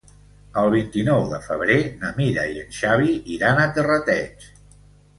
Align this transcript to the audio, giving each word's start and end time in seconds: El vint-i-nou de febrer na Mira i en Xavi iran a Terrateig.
El 0.61 0.69
vint-i-nou 0.75 1.25
de 1.33 1.39
febrer 1.43 1.77
na 2.05 2.11
Mira 2.23 2.49
i 2.57 2.65
en 2.65 2.75
Xavi 2.81 3.15
iran 3.39 3.63
a 3.63 3.71
Terrateig. 3.81 4.53